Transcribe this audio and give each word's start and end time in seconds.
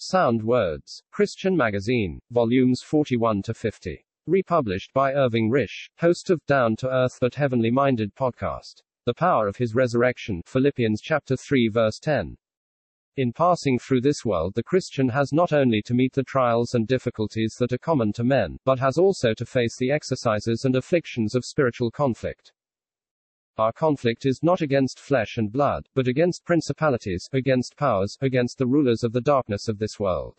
Sound 0.00 0.44
Words. 0.44 1.02
Christian 1.10 1.56
Magazine. 1.56 2.20
Volumes 2.30 2.82
41 2.82 3.42
to 3.42 3.52
50. 3.52 4.06
Republished 4.28 4.92
by 4.94 5.12
Irving 5.12 5.50
Risch, 5.50 5.90
host 5.98 6.30
of 6.30 6.40
Down 6.46 6.76
to 6.76 6.88
Earth 6.88 7.18
but 7.20 7.34
Heavenly 7.34 7.72
Minded 7.72 8.14
podcast. 8.14 8.84
The 9.06 9.14
power 9.14 9.48
of 9.48 9.56
his 9.56 9.74
resurrection. 9.74 10.42
Philippians 10.46 11.00
chapter 11.00 11.36
3 11.36 11.66
verse 11.70 11.98
10. 11.98 12.36
In 13.16 13.32
passing 13.32 13.76
through 13.76 14.02
this 14.02 14.24
world, 14.24 14.54
the 14.54 14.62
Christian 14.62 15.08
has 15.08 15.32
not 15.32 15.52
only 15.52 15.82
to 15.82 15.94
meet 15.94 16.12
the 16.12 16.22
trials 16.22 16.74
and 16.74 16.86
difficulties 16.86 17.56
that 17.58 17.72
are 17.72 17.78
common 17.78 18.12
to 18.12 18.22
men, 18.22 18.56
but 18.64 18.78
has 18.78 18.98
also 18.98 19.34
to 19.34 19.44
face 19.44 19.76
the 19.78 19.90
exercises 19.90 20.64
and 20.64 20.76
afflictions 20.76 21.34
of 21.34 21.44
spiritual 21.44 21.90
conflict. 21.90 22.52
Our 23.58 23.72
conflict 23.72 24.24
is 24.24 24.40
not 24.40 24.60
against 24.60 25.00
flesh 25.00 25.36
and 25.36 25.50
blood, 25.50 25.88
but 25.92 26.06
against 26.06 26.44
principalities, 26.44 27.28
against 27.32 27.76
powers, 27.76 28.16
against 28.20 28.56
the 28.56 28.68
rulers 28.68 29.02
of 29.02 29.12
the 29.12 29.20
darkness 29.20 29.66
of 29.66 29.80
this 29.80 29.98
world, 29.98 30.36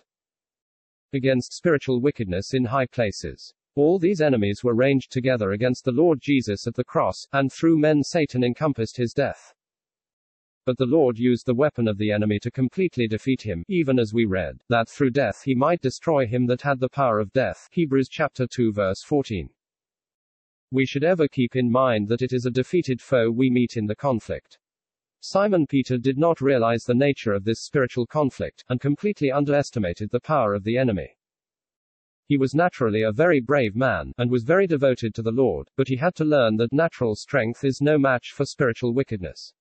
against 1.12 1.52
spiritual 1.52 2.00
wickedness 2.00 2.54
in 2.54 2.64
high 2.64 2.86
places. 2.86 3.54
All 3.76 4.00
these 4.00 4.22
enemies 4.22 4.64
were 4.64 4.74
ranged 4.74 5.12
together 5.12 5.52
against 5.52 5.84
the 5.84 5.92
Lord 5.92 6.22
Jesus 6.22 6.66
at 6.66 6.76
the 6.76 6.86
cross, 6.86 7.28
and 7.34 7.52
through 7.52 7.78
men 7.78 8.04
Satan 8.04 8.42
encompassed 8.42 8.96
his 8.96 9.12
death. 9.12 9.54
But 10.66 10.78
the 10.78 10.86
Lord 10.86 11.20
used 11.20 11.46
the 11.46 11.54
weapon 11.54 11.90
of 11.90 11.98
the 11.98 12.14
enemy 12.14 12.40
to 12.40 12.52
completely 12.52 13.06
defeat 13.06 13.42
him, 13.42 13.66
even 13.68 14.00
as 14.00 14.14
we 14.14 14.24
read, 14.24 14.62
that 14.70 14.88
through 14.88 15.12
death 15.12 15.42
he 15.44 15.56
might 15.56 15.82
destroy 15.82 16.26
him 16.26 16.46
that 16.46 16.62
had 16.62 16.80
the 16.80 16.88
power 16.88 17.20
of 17.20 17.34
death. 17.34 17.68
Hebrews 17.72 18.08
chapter 18.08 18.48
2 18.48 18.72
verse 18.72 19.04
14. 19.04 19.50
We 20.72 20.86
should 20.86 21.04
ever 21.04 21.28
keep 21.28 21.56
in 21.56 21.72
mind 21.72 22.08
that 22.10 22.22
it 22.22 22.32
is 22.32 22.46
a 22.46 22.52
defeated 22.52 23.02
foe 23.02 23.32
we 23.32 23.50
meet 23.50 23.76
in 23.76 23.88
the 23.88 23.96
conflict. 23.96 24.60
Simon 25.20 25.66
Peter 25.66 25.98
did 25.98 26.18
not 26.18 26.42
realize 26.42 26.84
the 26.84 26.94
nature 26.94 27.34
of 27.34 27.44
this 27.44 27.62
spiritual 27.62 28.06
conflict, 28.06 28.64
and 28.70 28.80
completely 28.80 29.32
underestimated 29.32 30.12
the 30.12 30.20
power 30.20 30.54
of 30.54 30.64
the 30.64 30.78
enemy. 30.78 31.18
He 32.28 32.38
was 32.38 32.54
naturally 32.54 33.02
a 33.02 33.12
very 33.12 33.40
brave 33.40 33.76
man, 33.76 34.14
and 34.20 34.30
was 34.30 34.44
very 34.44 34.68
devoted 34.68 35.16
to 35.16 35.24
the 35.24 35.32
Lord, 35.32 35.68
but 35.76 35.88
he 35.88 35.96
had 35.96 36.14
to 36.18 36.24
learn 36.24 36.58
that 36.58 36.72
natural 36.72 37.16
strength 37.16 37.64
is 37.64 37.82
no 37.82 37.98
match 37.98 38.34
for 38.34 38.46
spiritual 38.46 38.94
wickedness. 38.94 39.52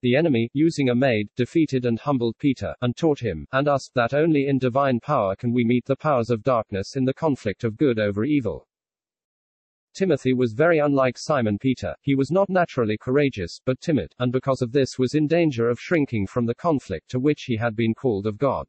The 0.00 0.14
enemy, 0.14 0.48
using 0.52 0.90
a 0.90 0.94
maid, 0.94 1.28
defeated 1.34 1.84
and 1.84 1.98
humbled 1.98 2.38
Peter, 2.38 2.76
and 2.80 2.96
taught 2.96 3.18
him, 3.18 3.48
and 3.50 3.66
us, 3.66 3.90
that 3.96 4.14
only 4.14 4.46
in 4.46 4.58
divine 4.60 5.00
power 5.00 5.34
can 5.34 5.52
we 5.52 5.64
meet 5.64 5.86
the 5.86 5.96
powers 5.96 6.30
of 6.30 6.44
darkness 6.44 6.94
in 6.94 7.04
the 7.04 7.14
conflict 7.14 7.64
of 7.64 7.76
good 7.76 7.98
over 7.98 8.24
evil. 8.24 8.68
Timothy 9.94 10.34
was 10.34 10.52
very 10.52 10.80
unlike 10.80 11.16
Simon 11.16 11.56
Peter. 11.58 11.94
He 12.00 12.16
was 12.16 12.30
not 12.30 12.50
naturally 12.50 12.98
courageous, 12.98 13.60
but 13.64 13.80
timid, 13.80 14.12
and 14.18 14.32
because 14.32 14.60
of 14.60 14.72
this 14.72 14.98
was 14.98 15.14
in 15.14 15.28
danger 15.28 15.68
of 15.68 15.78
shrinking 15.78 16.26
from 16.26 16.46
the 16.46 16.54
conflict 16.54 17.08
to 17.10 17.20
which 17.20 17.44
he 17.44 17.56
had 17.56 17.76
been 17.76 17.94
called 17.94 18.26
of 18.26 18.36
God. 18.36 18.66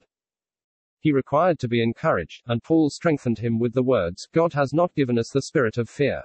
He 0.99 1.11
required 1.11 1.57
to 1.59 1.67
be 1.67 1.81
encouraged, 1.81 2.43
and 2.45 2.63
Paul 2.63 2.89
strengthened 2.89 3.39
him 3.39 3.59
with 3.59 3.73
the 3.73 3.83
words, 3.83 4.27
God 4.31 4.53
has 4.53 4.71
not 4.71 4.93
given 4.93 5.17
us 5.17 5.29
the 5.29 5.41
spirit 5.41 5.77
of 5.77 5.89
fear, 5.89 6.23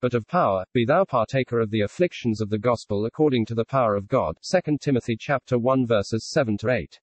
but 0.00 0.14
of 0.14 0.28
power, 0.28 0.64
be 0.72 0.84
thou 0.84 1.04
partaker 1.04 1.58
of 1.58 1.70
the 1.70 1.80
afflictions 1.80 2.40
of 2.40 2.50
the 2.50 2.58
gospel 2.58 3.04
according 3.04 3.44
to 3.46 3.54
the 3.54 3.64
power 3.64 3.96
of 3.96 4.06
God. 4.06 4.36
2 4.42 4.78
Timothy 4.78 5.16
chapter 5.18 5.58
1 5.58 5.86
verses 5.86 6.24
7 6.30 6.56
to 6.58 6.70
8. 6.70 7.00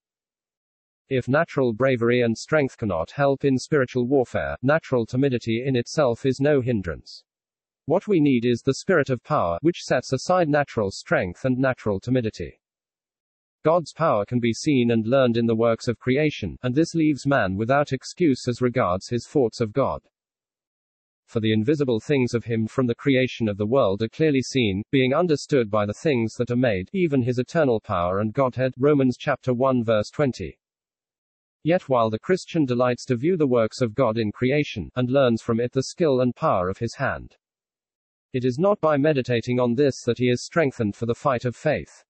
If 1.08 1.28
natural 1.28 1.72
bravery 1.72 2.22
and 2.22 2.36
strength 2.36 2.76
cannot 2.78 3.12
help 3.12 3.44
in 3.44 3.58
spiritual 3.58 4.08
warfare, 4.08 4.56
natural 4.60 5.06
timidity 5.06 5.62
in 5.64 5.76
itself 5.76 6.26
is 6.26 6.40
no 6.40 6.60
hindrance. 6.60 7.22
What 7.84 8.08
we 8.08 8.18
need 8.18 8.44
is 8.44 8.60
the 8.60 8.74
spirit 8.74 9.08
of 9.08 9.22
power, 9.22 9.58
which 9.62 9.84
sets 9.84 10.12
aside 10.12 10.48
natural 10.48 10.90
strength 10.90 11.44
and 11.44 11.58
natural 11.58 12.00
timidity. 12.00 12.60
God's 13.62 13.92
power 13.92 14.24
can 14.24 14.40
be 14.40 14.52
seen 14.52 14.90
and 14.90 15.06
learned 15.06 15.36
in 15.36 15.46
the 15.46 15.54
works 15.54 15.86
of 15.86 16.00
creation, 16.00 16.58
and 16.64 16.74
this 16.74 16.92
leaves 16.92 17.24
man 17.24 17.54
without 17.54 17.92
excuse 17.92 18.48
as 18.48 18.60
regards 18.60 19.08
his 19.08 19.28
thoughts 19.28 19.60
of 19.60 19.72
God. 19.72 20.02
For 21.26 21.38
the 21.38 21.52
invisible 21.52 22.00
things 22.00 22.34
of 22.34 22.46
him 22.46 22.66
from 22.66 22.88
the 22.88 22.96
creation 22.96 23.48
of 23.48 23.58
the 23.58 23.66
world 23.66 24.02
are 24.02 24.08
clearly 24.08 24.42
seen, 24.42 24.82
being 24.90 25.14
understood 25.14 25.70
by 25.70 25.86
the 25.86 25.94
things 25.94 26.34
that 26.34 26.50
are 26.50 26.56
made, 26.56 26.90
even 26.92 27.22
his 27.22 27.38
eternal 27.38 27.78
power 27.78 28.18
and 28.18 28.34
Godhead. 28.34 28.74
Romans 28.76 29.16
chapter 29.16 29.54
1 29.54 29.84
verse 29.84 30.10
20. 30.10 30.58
Yet 31.62 31.88
while 31.88 32.10
the 32.10 32.18
Christian 32.18 32.64
delights 32.64 33.04
to 33.06 33.16
view 33.16 33.36
the 33.36 33.46
works 33.46 33.80
of 33.80 33.94
God 33.94 34.18
in 34.18 34.32
creation, 34.32 34.90
and 34.96 35.10
learns 35.10 35.42
from 35.42 35.60
it 35.60 35.72
the 35.72 35.82
skill 35.82 36.20
and 36.20 36.34
power 36.34 36.68
of 36.68 36.78
his 36.78 36.94
hand, 36.94 37.36
it 38.32 38.44
is 38.44 38.58
not 38.58 38.78
by 38.80 38.98
meditating 38.98 39.58
on 39.58 39.74
this 39.74 40.02
that 40.02 40.18
he 40.18 40.28
is 40.28 40.44
strengthened 40.44 40.94
for 40.94 41.06
the 41.06 41.14
fight 41.14 41.44
of 41.46 41.56
faith. 41.56 42.04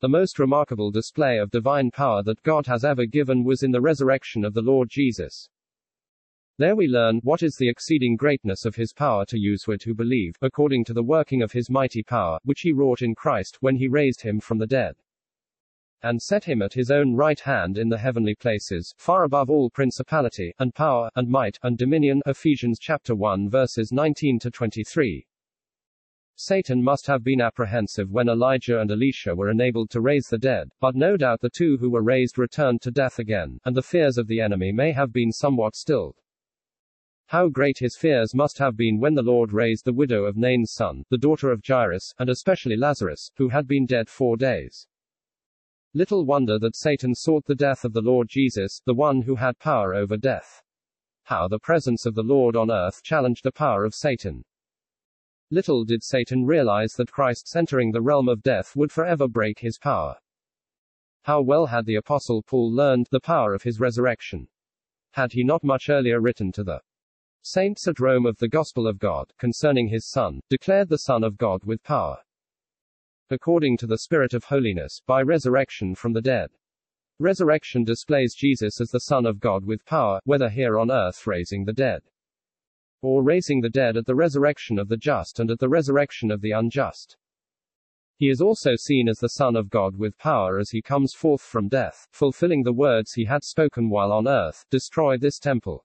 The 0.00 0.08
most 0.08 0.38
remarkable 0.38 0.90
display 0.90 1.38
of 1.38 1.50
divine 1.50 1.90
power 1.90 2.22
that 2.22 2.42
God 2.42 2.66
has 2.66 2.84
ever 2.84 3.04
given 3.04 3.44
was 3.44 3.62
in 3.62 3.70
the 3.70 3.80
resurrection 3.80 4.44
of 4.44 4.54
the 4.54 4.62
Lord 4.62 4.88
Jesus. 4.88 5.50
There 6.56 6.74
we 6.74 6.86
learn 6.86 7.20
what 7.24 7.42
is 7.42 7.56
the 7.56 7.68
exceeding 7.68 8.16
greatness 8.16 8.64
of 8.64 8.76
his 8.76 8.92
power 8.92 9.26
to 9.26 9.38
usward 9.38 9.82
who 9.82 9.94
believe, 9.94 10.34
according 10.40 10.84
to 10.86 10.94
the 10.94 11.02
working 11.02 11.42
of 11.42 11.52
his 11.52 11.68
mighty 11.68 12.02
power, 12.02 12.38
which 12.44 12.62
he 12.62 12.72
wrought 12.72 13.02
in 13.02 13.14
Christ 13.14 13.58
when 13.60 13.76
he 13.76 13.86
raised 13.86 14.22
him 14.22 14.40
from 14.40 14.58
the 14.58 14.66
dead 14.66 14.94
and 16.02 16.20
set 16.20 16.44
him 16.44 16.62
at 16.62 16.72
his 16.72 16.90
own 16.90 17.14
right 17.14 17.40
hand 17.40 17.78
in 17.78 17.88
the 17.88 17.98
heavenly 17.98 18.34
places, 18.34 18.94
far 18.98 19.24
above 19.24 19.50
all 19.50 19.70
principality, 19.70 20.54
and 20.58 20.74
power, 20.74 21.10
and 21.16 21.28
might, 21.28 21.58
and 21.62 21.76
dominion. 21.78 22.20
Ephesians 22.26 22.78
chapter 22.78 23.14
1 23.14 23.50
verses 23.50 23.92
19 23.92 24.38
to 24.38 24.50
23. 24.50 25.26
Satan 26.40 26.80
must 26.80 27.08
have 27.08 27.24
been 27.24 27.40
apprehensive 27.40 28.12
when 28.12 28.28
Elijah 28.28 28.80
and 28.80 28.92
Elisha 28.92 29.34
were 29.34 29.50
enabled 29.50 29.90
to 29.90 30.00
raise 30.00 30.28
the 30.28 30.38
dead, 30.38 30.70
but 30.80 30.94
no 30.94 31.16
doubt 31.16 31.40
the 31.40 31.50
two 31.50 31.76
who 31.78 31.90
were 31.90 32.00
raised 32.00 32.38
returned 32.38 32.80
to 32.82 32.92
death 32.92 33.18
again, 33.18 33.58
and 33.64 33.76
the 33.76 33.82
fears 33.82 34.16
of 34.16 34.28
the 34.28 34.40
enemy 34.40 34.70
may 34.70 34.92
have 34.92 35.12
been 35.12 35.32
somewhat 35.32 35.74
stilled. 35.74 36.16
How 37.26 37.48
great 37.48 37.78
his 37.80 37.96
fears 37.96 38.36
must 38.36 38.56
have 38.58 38.76
been 38.76 39.00
when 39.00 39.14
the 39.14 39.22
Lord 39.22 39.52
raised 39.52 39.84
the 39.84 39.92
widow 39.92 40.26
of 40.26 40.36
Nain's 40.36 40.72
son, 40.72 41.02
the 41.10 41.18
daughter 41.18 41.50
of 41.50 41.60
Jairus, 41.66 42.14
and 42.20 42.30
especially 42.30 42.76
Lazarus, 42.76 43.32
who 43.36 43.48
had 43.48 43.66
been 43.66 43.84
dead 43.84 44.08
four 44.08 44.36
days. 44.36 44.86
Little 45.98 46.24
wonder 46.24 46.60
that 46.60 46.76
Satan 46.76 47.12
sought 47.12 47.44
the 47.46 47.56
death 47.56 47.84
of 47.84 47.92
the 47.92 48.00
Lord 48.00 48.28
Jesus, 48.28 48.80
the 48.86 48.94
one 48.94 49.20
who 49.22 49.34
had 49.34 49.58
power 49.58 49.96
over 49.96 50.16
death. 50.16 50.62
How 51.24 51.48
the 51.48 51.58
presence 51.58 52.06
of 52.06 52.14
the 52.14 52.22
Lord 52.22 52.54
on 52.54 52.70
earth 52.70 53.02
challenged 53.02 53.42
the 53.42 53.50
power 53.50 53.84
of 53.84 53.96
Satan. 53.96 54.44
Little 55.50 55.84
did 55.84 56.04
Satan 56.04 56.46
realize 56.46 56.92
that 56.92 57.10
Christ's 57.10 57.56
entering 57.56 57.90
the 57.90 58.00
realm 58.00 58.28
of 58.28 58.44
death 58.44 58.76
would 58.76 58.92
forever 58.92 59.26
break 59.26 59.58
his 59.58 59.76
power. 59.76 60.14
How 61.22 61.42
well 61.42 61.66
had 61.66 61.84
the 61.84 61.96
Apostle 61.96 62.44
Paul 62.44 62.72
learned 62.72 63.08
the 63.10 63.18
power 63.18 63.52
of 63.52 63.64
his 63.64 63.80
resurrection? 63.80 64.46
Had 65.14 65.32
he 65.32 65.42
not 65.42 65.64
much 65.64 65.88
earlier 65.88 66.20
written 66.20 66.52
to 66.52 66.62
the 66.62 66.80
saints 67.42 67.88
at 67.88 67.98
Rome 67.98 68.24
of 68.24 68.38
the 68.38 68.46
gospel 68.46 68.86
of 68.86 69.00
God, 69.00 69.32
concerning 69.36 69.88
his 69.88 70.08
Son, 70.08 70.42
declared 70.48 70.90
the 70.90 70.98
Son 70.98 71.24
of 71.24 71.36
God 71.36 71.64
with 71.64 71.82
power 71.82 72.18
according 73.30 73.76
to 73.76 73.86
the 73.86 73.98
Spirit 73.98 74.34
of 74.34 74.44
holiness, 74.44 75.00
by 75.06 75.22
resurrection 75.22 75.94
from 75.94 76.12
the 76.12 76.22
dead. 76.22 76.50
Resurrection 77.18 77.84
displays 77.84 78.34
Jesus 78.34 78.80
as 78.80 78.90
the 78.90 79.00
Son 79.00 79.26
of 79.26 79.40
God 79.40 79.64
with 79.64 79.84
power, 79.84 80.20
whether 80.24 80.48
here 80.48 80.78
on 80.78 80.90
earth 80.90 81.26
raising 81.26 81.64
the 81.64 81.72
dead, 81.72 82.02
or 83.00 83.22
raising 83.22 83.60
the 83.60 83.70
dead 83.70 83.96
at 83.96 84.06
the 84.06 84.14
resurrection 84.14 84.78
of 84.78 84.88
the 84.88 84.96
just 84.96 85.38
and 85.38 85.50
at 85.50 85.58
the 85.60 85.68
resurrection 85.68 86.30
of 86.30 86.40
the 86.40 86.50
unjust. 86.50 87.16
He 88.16 88.28
is 88.28 88.40
also 88.40 88.74
seen 88.74 89.08
as 89.08 89.20
the 89.20 89.28
Son 89.28 89.54
of 89.54 89.70
God 89.70 89.96
with 89.96 90.18
power 90.18 90.58
as 90.58 90.70
he 90.70 90.82
comes 90.82 91.14
forth 91.14 91.40
from 91.40 91.68
death, 91.68 92.08
fulfilling 92.10 92.64
the 92.64 92.72
words 92.72 93.12
he 93.12 93.26
had 93.26 93.44
spoken 93.44 93.88
while 93.90 94.10
on 94.10 94.26
earth 94.26 94.64
Destroy 94.70 95.16
this 95.16 95.38
temple. 95.38 95.84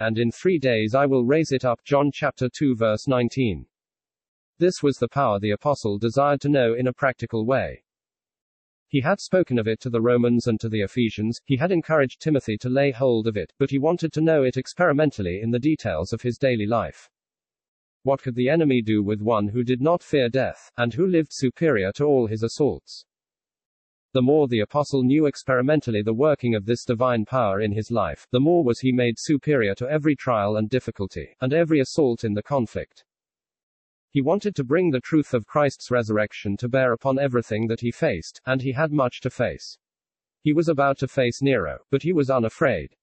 And 0.00 0.18
in 0.18 0.32
three 0.32 0.58
days 0.58 0.96
I 0.96 1.06
will 1.06 1.24
raise 1.24 1.52
it 1.52 1.64
up. 1.64 1.84
John 1.84 2.10
chapter 2.12 2.48
2 2.48 2.74
verse 2.74 3.06
19. 3.06 3.67
This 4.58 4.82
was 4.82 4.96
the 4.96 5.08
power 5.08 5.38
the 5.38 5.52
apostle 5.52 5.98
desired 5.98 6.40
to 6.40 6.48
know 6.48 6.74
in 6.74 6.88
a 6.88 6.92
practical 6.92 7.46
way. 7.46 7.84
He 8.88 9.02
had 9.02 9.20
spoken 9.20 9.58
of 9.58 9.68
it 9.68 9.80
to 9.80 9.90
the 9.90 10.00
Romans 10.00 10.46
and 10.46 10.58
to 10.60 10.68
the 10.68 10.80
Ephesians, 10.80 11.40
he 11.44 11.56
had 11.56 11.70
encouraged 11.70 12.20
Timothy 12.20 12.56
to 12.58 12.68
lay 12.68 12.90
hold 12.90 13.26
of 13.26 13.36
it, 13.36 13.52
but 13.58 13.70
he 13.70 13.78
wanted 13.78 14.12
to 14.14 14.20
know 14.20 14.42
it 14.42 14.56
experimentally 14.56 15.40
in 15.42 15.50
the 15.50 15.58
details 15.58 16.12
of 16.12 16.22
his 16.22 16.38
daily 16.38 16.66
life. 16.66 17.08
What 18.02 18.22
could 18.22 18.34
the 18.34 18.48
enemy 18.48 18.80
do 18.80 19.02
with 19.02 19.20
one 19.20 19.48
who 19.48 19.62
did 19.62 19.80
not 19.80 20.02
fear 20.02 20.28
death, 20.28 20.72
and 20.76 20.94
who 20.94 21.06
lived 21.06 21.32
superior 21.32 21.92
to 21.92 22.04
all 22.04 22.26
his 22.26 22.42
assaults? 22.42 23.04
The 24.14 24.22
more 24.22 24.48
the 24.48 24.60
apostle 24.60 25.02
knew 25.02 25.26
experimentally 25.26 26.00
the 26.02 26.14
working 26.14 26.54
of 26.54 26.64
this 26.64 26.84
divine 26.84 27.26
power 27.26 27.60
in 27.60 27.72
his 27.72 27.90
life, 27.90 28.26
the 28.32 28.40
more 28.40 28.64
was 28.64 28.80
he 28.80 28.90
made 28.90 29.16
superior 29.18 29.74
to 29.74 29.88
every 29.90 30.16
trial 30.16 30.56
and 30.56 30.70
difficulty, 30.70 31.36
and 31.42 31.52
every 31.52 31.78
assault 31.78 32.24
in 32.24 32.32
the 32.32 32.42
conflict. 32.42 33.04
He 34.18 34.22
wanted 34.22 34.56
to 34.56 34.64
bring 34.64 34.90
the 34.90 34.98
truth 34.98 35.32
of 35.32 35.46
Christ's 35.46 35.92
resurrection 35.92 36.56
to 36.56 36.68
bear 36.68 36.92
upon 36.92 37.20
everything 37.20 37.68
that 37.68 37.82
he 37.82 37.92
faced, 37.92 38.40
and 38.44 38.60
he 38.60 38.72
had 38.72 38.90
much 38.90 39.20
to 39.20 39.30
face. 39.30 39.78
He 40.42 40.52
was 40.52 40.68
about 40.68 40.98
to 40.98 41.06
face 41.06 41.40
Nero, 41.40 41.84
but 41.92 42.02
he 42.02 42.12
was 42.12 42.28
unafraid. 42.28 42.96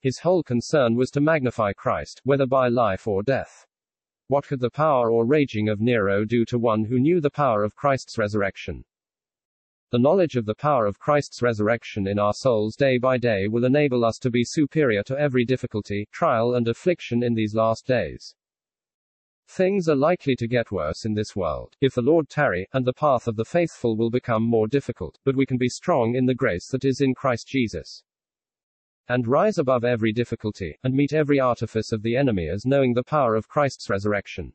His 0.00 0.20
whole 0.20 0.42
concern 0.42 0.94
was 0.94 1.10
to 1.10 1.20
magnify 1.20 1.74
Christ, 1.74 2.22
whether 2.24 2.46
by 2.46 2.68
life 2.68 3.06
or 3.06 3.22
death. 3.22 3.66
What 4.28 4.46
could 4.46 4.60
the 4.60 4.70
power 4.70 5.10
or 5.10 5.26
raging 5.26 5.68
of 5.68 5.82
Nero 5.82 6.24
do 6.24 6.46
to 6.46 6.58
one 6.58 6.86
who 6.86 6.98
knew 6.98 7.20
the 7.20 7.28
power 7.28 7.62
of 7.62 7.76
Christ's 7.76 8.16
resurrection? 8.16 8.86
The 9.90 9.98
knowledge 9.98 10.34
of 10.34 10.46
the 10.46 10.54
power 10.54 10.86
of 10.86 10.98
Christ's 10.98 11.42
resurrection 11.42 12.06
in 12.06 12.18
our 12.18 12.32
souls 12.32 12.74
day 12.74 12.96
by 12.96 13.18
day 13.18 13.48
will 13.48 13.66
enable 13.66 14.02
us 14.02 14.16
to 14.20 14.30
be 14.30 14.44
superior 14.44 15.02
to 15.02 15.20
every 15.20 15.44
difficulty, 15.44 16.08
trial, 16.10 16.54
and 16.54 16.66
affliction 16.66 17.22
in 17.22 17.34
these 17.34 17.54
last 17.54 17.86
days. 17.86 18.34
Things 19.46 19.88
are 19.88 19.96
likely 19.96 20.34
to 20.36 20.48
get 20.48 20.72
worse 20.72 21.04
in 21.04 21.14
this 21.14 21.36
world, 21.36 21.76
if 21.80 21.94
the 21.94 22.02
Lord 22.02 22.28
tarry, 22.28 22.66
and 22.72 22.84
the 22.84 22.92
path 22.92 23.28
of 23.28 23.36
the 23.36 23.44
faithful 23.44 23.96
will 23.96 24.10
become 24.10 24.42
more 24.42 24.66
difficult, 24.66 25.18
but 25.24 25.36
we 25.36 25.46
can 25.46 25.58
be 25.58 25.68
strong 25.68 26.14
in 26.14 26.26
the 26.26 26.34
grace 26.34 26.68
that 26.68 26.84
is 26.84 27.00
in 27.00 27.14
Christ 27.14 27.46
Jesus. 27.48 28.02
And 29.08 29.28
rise 29.28 29.58
above 29.58 29.84
every 29.84 30.12
difficulty, 30.12 30.78
and 30.82 30.94
meet 30.94 31.12
every 31.12 31.38
artifice 31.38 31.92
of 31.92 32.02
the 32.02 32.16
enemy 32.16 32.48
as 32.48 32.64
knowing 32.64 32.94
the 32.94 33.04
power 33.04 33.34
of 33.34 33.48
Christ's 33.48 33.90
resurrection. 33.90 34.54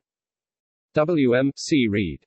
W. 0.94 1.35
M. 1.35 1.51
C. 1.56 1.88
Reed 1.88 2.25